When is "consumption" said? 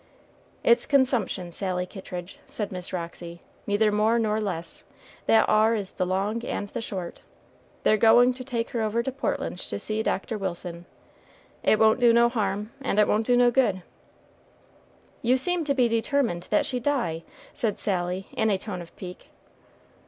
0.87-1.51